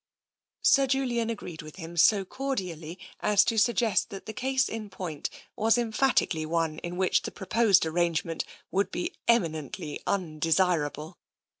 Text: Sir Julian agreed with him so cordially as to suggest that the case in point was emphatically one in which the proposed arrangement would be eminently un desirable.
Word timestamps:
Sir 0.63 0.87
Julian 0.87 1.29
agreed 1.29 1.61
with 1.61 1.75
him 1.75 1.95
so 1.95 2.25
cordially 2.25 2.97
as 3.19 3.43
to 3.45 3.59
suggest 3.59 4.09
that 4.09 4.25
the 4.25 4.33
case 4.33 4.67
in 4.67 4.89
point 4.89 5.29
was 5.55 5.77
emphatically 5.77 6.43
one 6.43 6.79
in 6.79 6.97
which 6.97 7.21
the 7.21 7.29
proposed 7.31 7.85
arrangement 7.85 8.43
would 8.71 8.89
be 8.89 9.13
eminently 9.27 10.01
un 10.07 10.39
desirable. 10.39 11.19